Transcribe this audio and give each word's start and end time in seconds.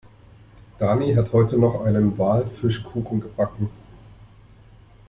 Dani 0.79 1.13
hat 1.13 1.31
heute 1.31 1.59
noch 1.59 1.81
einen 1.85 2.17
Walfischkuchen 2.17 3.19
gebacken. 3.21 3.69